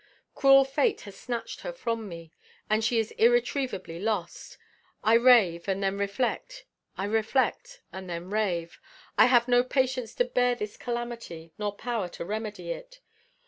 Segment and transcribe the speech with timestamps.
[0.33, 2.31] Cruel fate has snatched her from me,
[2.67, 4.57] and she is irretrievably lost.
[5.03, 6.65] I rave, and then reflect;
[6.97, 8.79] I reflect, and then rave.
[9.15, 12.99] I have no patience to bear this calamity, nor power to remedy it.